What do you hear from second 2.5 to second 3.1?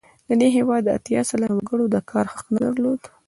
نه درلود.